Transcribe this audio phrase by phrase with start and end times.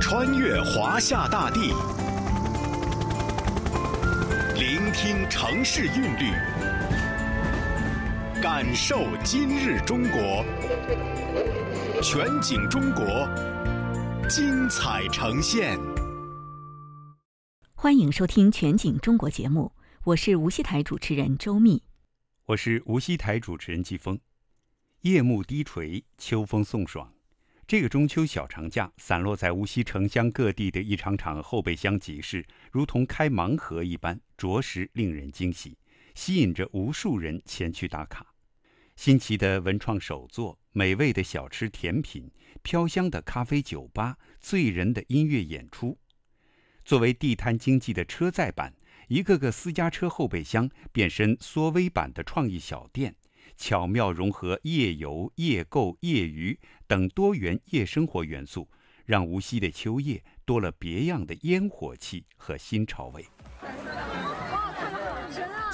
[0.00, 1.72] 穿越华夏大地，
[4.54, 6.32] 聆听城市韵律，
[8.40, 10.44] 感受今日中国。
[12.00, 13.04] 全景中国，
[14.28, 15.78] 精彩呈现。
[17.74, 19.72] 欢迎收听《全景中国》节目，
[20.04, 21.82] 我是无锡台主持人周密，
[22.46, 24.18] 我是无锡台主持人季风。
[25.00, 27.12] 夜幕低垂，秋风送爽。
[27.68, 35.76] 这个中秋小长假，散落在无锡城乡各地的一场场后备箱集市，如同开盲盒一般，着实令人惊喜，
[36.14, 38.34] 吸引着无数人前去打卡。
[38.96, 42.30] 新奇的文创手作，美味的小吃甜品，
[42.62, 45.98] 飘香的咖啡酒吧，醉人的音乐演出。
[46.86, 48.72] 作为地摊经济的车载版，
[49.08, 53.14] 一个个私家车后备箱变身缩微版的创意小店。
[53.58, 58.68] 巧妙融合夜游、夜购、夜娱等多元夜生活元素，
[59.04, 63.26] 让无锡的秋夜多了别样的烟火气和新潮味。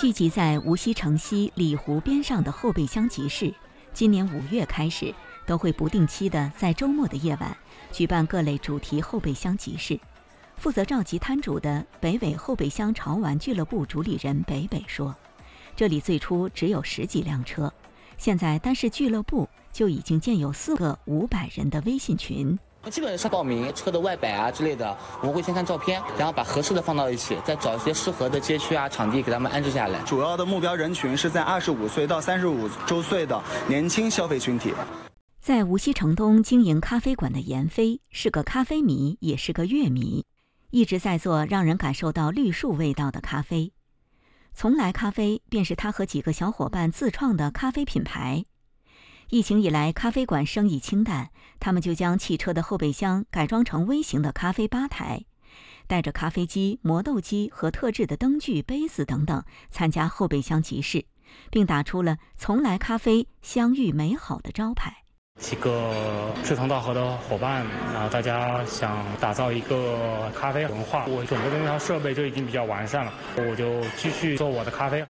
[0.00, 3.54] 聚集在无锡城西里湖边上的后备箱集市，
[3.92, 5.14] 今年五月开始
[5.46, 7.56] 都会不定期的在周末的夜晚
[7.92, 10.00] 举办各类主题后备箱集市。
[10.56, 15.14] 负责召集摊主的北纬后备箱潮玩俱乐部主理人北北说。
[15.76, 17.72] 这里最初只有十几辆车，
[18.16, 22.58] 现在单是俱乐部就已经建有四个五百人的微信群。
[22.90, 30.02] 基本上报名车的外摆啊之类的，我们会先看照片，然后把合适的放到一起，再找一些适合的街区啊场地给他们安置下来。
[30.02, 34.74] 主要的目标人群是在二十五岁到三十五周岁的年轻消费群体。
[35.40, 40.26] 在无锡城东经营咖啡馆的闫飞是个咖啡迷，也是个乐迷，
[40.70, 43.72] 一直在做让人感受到绿树味道的咖啡。
[44.54, 48.44] 从来咖啡便是他和几个小伙伴自创的咖啡品牌。
[49.30, 55.24] 疫情以来，咖啡馆生意清淡，他们就将汽车的后备箱改装成微型的咖啡吧台，
[55.88, 61.04] 带着咖啡机、磨豆机和特制的灯具、杯子等等参加后备箱集市，
[61.50, 65.04] 并打出了“从来咖啡相遇美好的”招牌。
[65.40, 71.06] 几个志同道合的伙伴，然后大家想打造一个咖啡文化。
[71.06, 75.02] 我准备的那套设备就已经比较完善了，我就继续做我的咖啡。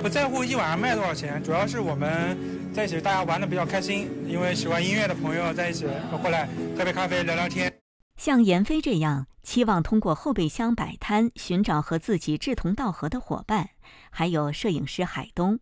[0.00, 2.36] 不在乎一晚上卖多少钱，主要是我们
[2.74, 4.10] 在一起，大家玩的比较开心。
[4.26, 5.86] 因为喜欢音乐的朋友在一起
[6.20, 7.72] 过来喝杯咖啡聊聊天。
[8.16, 13.70] 像闫飞这样期望通过后备箱摆摊寻找和自己志同道合的伙伴，
[14.10, 15.60] 还有摄影师海东。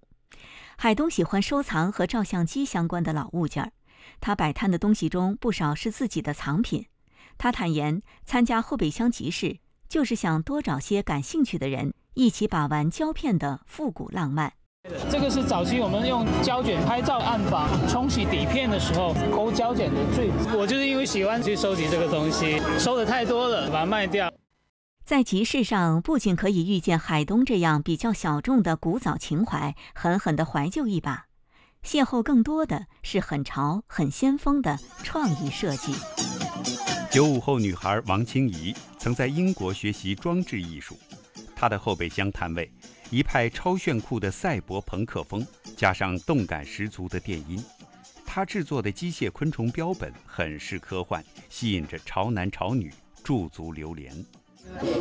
[0.78, 3.72] 海东喜欢收藏和照相机相关的老物件儿。
[4.20, 6.86] 他摆摊的东西中不少是自己的藏品。
[7.38, 9.58] 他坦言，参加后备箱集市
[9.88, 14.52] 就是想多找些感兴趣的人，一起把玩胶片的复古浪漫。
[15.10, 20.30] 这个是早期我们用胶卷拍照暗房冲洗底片的时候抠胶卷的最。
[20.58, 24.32] 我就是因为喜欢去收集这个东西，收的太多了，把它卖掉。
[25.04, 31.26] 在集市上，不仅可以遇见海东这样比较小众的古早情怀，狠狠地怀旧一把。
[31.84, 35.92] 邂逅更多的是很潮、很先锋的创意设计。
[37.10, 40.96] 九五后女孩王清怡曾在英国学习装置艺术，
[41.56, 42.70] 她的后备箱摊位
[43.10, 45.44] 一派超炫酷的赛博朋克风，
[45.76, 47.62] 加上动感十足的电音。
[48.24, 52.92] 她制作的机械昆虫标本很是科幻，吸引着潮男潮女
[53.24, 54.14] 驻足流连。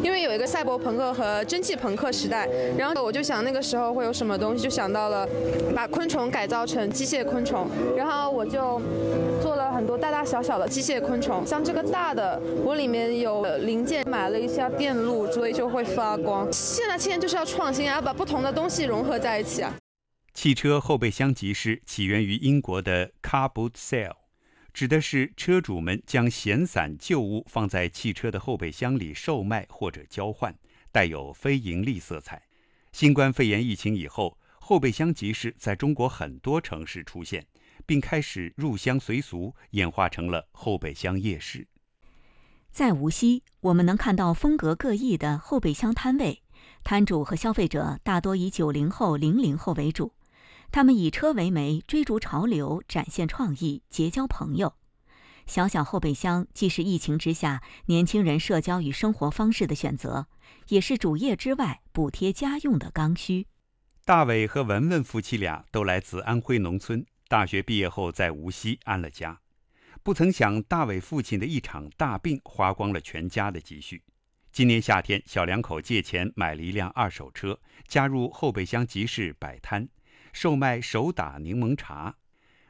[0.04, 2.48] 因为有一个赛博朋克和蒸汽朋克时代，
[2.78, 5.28] 然后我就想那个时候会有什么东西，就想到了
[5.76, 8.82] 把昆虫改造成机械昆虫，然后我就
[9.42, 16.52] 做了很多大大小小的机械昆虫，像这个大的，我里面有零件，买了一下电路，所以就会发光。
[16.52, 19.74] 现在现在就是要创新啊，把不同的东西融合在一起啊。
[20.34, 24.14] 汽车后备箱集市起源于英国的 Car Boot Sale。
[24.74, 30.56] 指的是车主们将闲散旧物放在汽车的后备箱里售卖或者交换，
[30.92, 32.42] 带有非盈利色彩。
[32.92, 37.46] 新冠肺炎疫情以后，后备箱集市在中国很多城市出现，
[37.86, 41.68] 并开始入乡随俗，演化成了后备箱夜市。
[42.72, 46.44] 在无锡，我们能看到风格各异的后备箱摊位，
[46.84, 50.14] 摊主和消费者大多以九零后、零零后为主。
[50.72, 54.76] 他们以车为媒，追逐潮流，展现创意，结交朋友。
[55.48, 60.28] 小小后备箱既是疫情之下年轻人社交与生活方式的选择，
[60.68, 63.48] 也是主业之外补贴家用的刚需。
[64.06, 69.40] 大伟和文文夫妻俩都来自安徽农村，大学毕业后在无锡安了家。
[70.04, 74.04] 不曾想，大伟父亲的一场大病花光了全家的积蓄。
[74.52, 79.90] 今年夏天，小两口借钱买了一辆二手车，加入后备箱集市摆摊。
[80.40, 82.16] 售卖手打柠檬茶，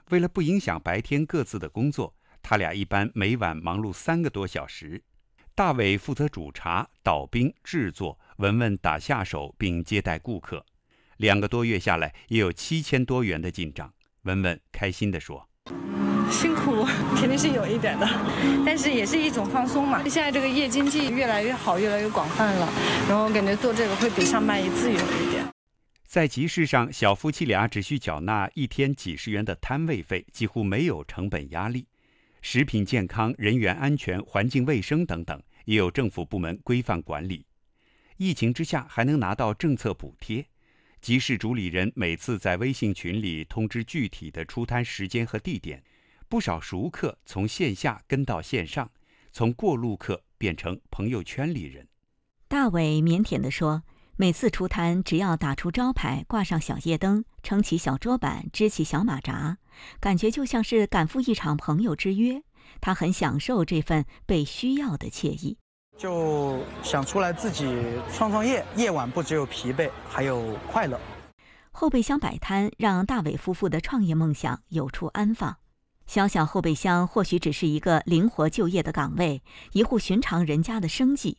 [0.09, 5.03] 为了不影响白天各自的工作，他俩一般每晚忙碌三个多小时。
[5.53, 10.65] 大伟负责煮茶、倒冰、制作，文文打下手并接待顾客。
[11.17, 13.93] 两个多月下来，也有七千多元的进账。
[14.23, 15.47] 文文开心地说：
[16.31, 16.83] “辛苦
[17.21, 18.09] 肯定是有一点的，
[18.65, 20.01] 但是也是一种放松嘛。
[20.05, 22.67] 现在这个夜经济越来越好，越来越广泛了，
[23.07, 25.45] 然后感觉做这个会比上班自由一点。”
[26.09, 31.85] 在集市上，小夫妻俩只需缴纳一天几十元的摊位费，几乎没有成本压力。
[32.41, 37.45] 食品健康、人员安全、环境卫生等等，也有政府部门规范管理。
[38.17, 40.43] 疫情之下，还能拿到政策补贴。
[40.99, 45.83] 集市主理人每次在微信群里通知具体的出摊时间和地点，
[46.27, 48.89] 不少熟客从线下跟到线上，
[49.31, 51.87] 从过路客变成朋友圈里人。
[52.47, 53.83] 大伟腼腆地说
[54.21, 59.59] ：“每次出摊，只要打出招牌，挂上小夜灯，撑起小桌板，支起小马扎，
[60.01, 62.43] 感觉就像是赶赴一场朋友之约。
[62.81, 65.57] 他很享受这份被需要的惬意。”
[65.97, 67.81] 就想出来自己
[68.11, 70.99] 创创业，夜晚不只有疲惫，还有快乐。
[71.71, 75.55] 后备箱摆摊让大伟夫妇的创业梦想有处安放。
[76.07, 81.37] 小小后备箱或许只是一个灵活就业的岗位，一户寻常人家的生计，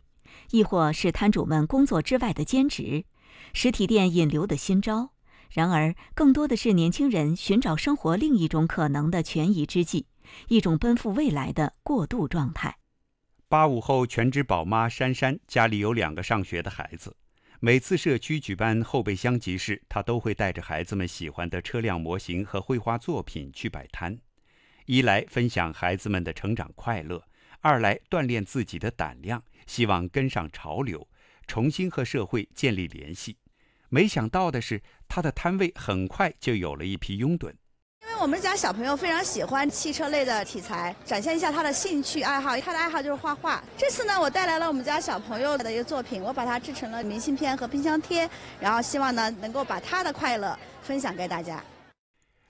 [0.51, 3.05] 亦或是摊主们工作之外的兼职，
[3.53, 5.11] 实体店引流的新招。
[5.51, 10.07] 然而，更多的是年轻人寻找生活另一种可能的权宜之计，
[10.47, 12.77] 一种奔赴未来的过渡状态。
[13.49, 17.17] 八五后全职宝妈珊珊家里有两个上学的孩子，
[17.59, 24.17] 每次社区举办后备箱集市，她都会带着孩子们喜欢的车辆模型和绘画作品去摆摊，
[24.87, 27.21] 一来分享孩子们的成长快乐，
[27.61, 31.07] 二来锻炼自己的胆量，希望跟上潮流，
[31.47, 33.37] 重新和社会建立联系。
[33.89, 37.53] 没想到的是，他的摊位很快就有了一批拥趸。
[38.03, 42.57] 因为我们家小朋友非常喜欢汽车类的题材，展现一下他的兴趣爱好。
[42.59, 43.63] 他的爱好就是画画。
[43.77, 48.29] 这次呢，我带来了我们家小朋友的一个作品，我把它制成了明信片和冰箱贴，
[48.59, 51.63] 然后希望呢能够把他的快乐分享给大家。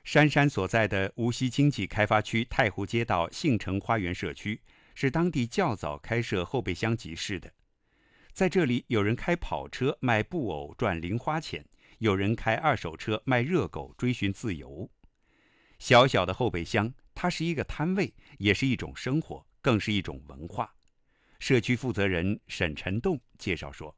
[0.05, 4.61] 珊珊所在的无锡经济开发区太湖街道信城花园社区，
[5.01, 7.51] 是当地较早开设后备箱集市的。
[8.35, 11.65] 在这里，有人开跑车卖布偶赚零花钱，
[12.01, 14.91] 有人开二手车卖热狗追寻自由。
[15.79, 20.71] 小小的后备箱，它是一个摊位，也是一种生活，更是一种文化。
[21.39, 23.97] 社区负责人沈晨栋介绍说：“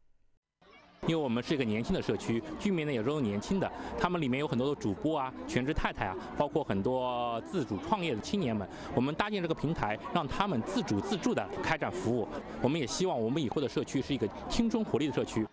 [1.09, 3.69] 因为我们是一个年轻的社区，居民呢也都是年轻的，
[3.99, 8.69] 他们里面有很多的主播啊、全职太太啊，包括很多自主创业的青年们。
[8.95, 12.29] 我们搭建这个平台，让他们自主自助的开展服务。
[12.63, 15.45] 我们也希望我们以后的社区是一个青春活力的社区。”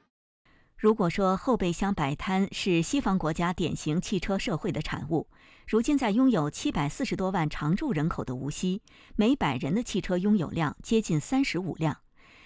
[0.77, 5.27] 如果说后备箱摆摊是西方国家典型汽车社会的产物，
[5.67, 8.83] 如今在拥有七百四十多万常住人口的无锡，
[9.15, 11.97] 每百人的汽车拥有量接近三十五辆。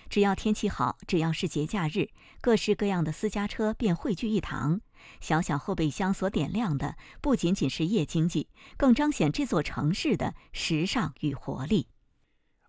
[0.10, 2.10] 只要天气好，只要是节假日，
[2.42, 4.82] 各式各样的私家车便汇聚一堂。
[5.20, 8.48] 小小后备箱所点亮的，不仅仅是夜经济，
[8.78, 11.88] 更彰显这座城市的时尚与活力。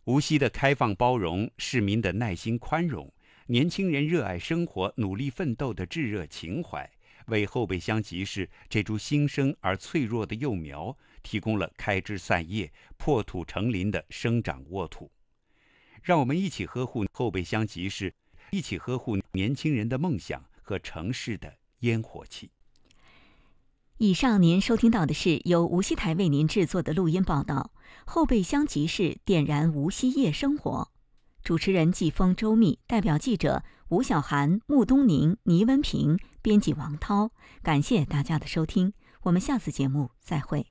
[0.04, 3.12] 无锡的开放包容，市民的耐心宽容。
[3.46, 6.90] 年轻人热爱生活、努力奋斗的炙热情怀，
[7.26, 15.10] 为后备箱集市这株新生而脆弱的幼苗提供了开枝散叶、破土成林的生长沃土。
[16.04, 18.12] 让我们一起呵护后备箱集市，
[18.50, 21.50] 一起呵护年轻人的梦想和城市的
[21.80, 22.50] 烟火气。
[23.96, 27.70] 以上您收听到的是由无锡台为您制作的录音报道：
[28.04, 30.90] 后备箱集市点燃无锡夜生活。
[31.42, 37.30] 主持人季风、周密，代表记者吴晓涵、穆东宁、倪文平，编辑王涛。
[37.62, 40.66] 感谢大家的收听，我们下次节目再会。